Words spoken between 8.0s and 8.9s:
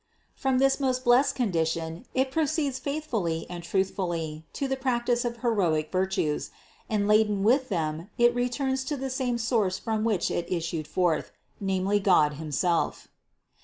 it returns